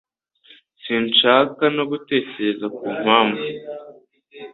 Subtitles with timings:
[0.83, 3.45] Sinshaka no gutekereza ku mpamvu.